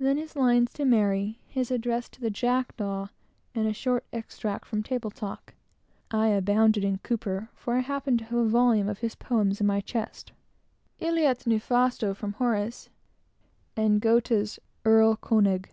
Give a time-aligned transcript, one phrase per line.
[0.00, 3.06] Then his lines to Mary, his address to the jackdaw,
[3.54, 5.54] and a short extract from Table Talk;
[6.10, 9.68] (I abounded in Cowper, for I happened to have a volume of his poems in
[9.68, 10.32] my chest;)
[10.98, 12.90] "Ille et nefasto" from Horace,
[13.76, 15.66] and Goethe's Erl King.